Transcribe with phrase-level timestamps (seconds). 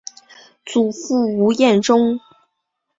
[0.65, 2.19] 祖父吴彦忠。